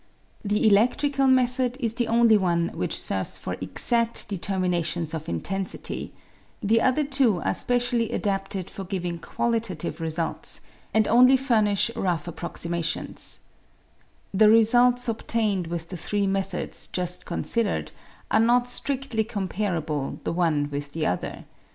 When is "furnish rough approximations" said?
11.37-13.41